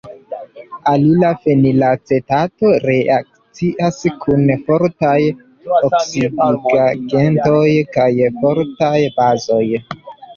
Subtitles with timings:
[0.91, 5.19] Alila fenilacetato reakcias kun fortaj
[5.89, 7.67] oksidigagentoj
[7.99, 8.09] kaj
[8.39, 9.61] fortaj bazoj.